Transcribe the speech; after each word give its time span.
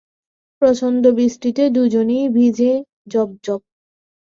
প্রচণ্ড 0.61 1.03
বৃষ্টিতে 1.15 1.63
দুজনেই 1.69 2.25
ভিজে 2.29 2.71
জবজব। 3.07 3.59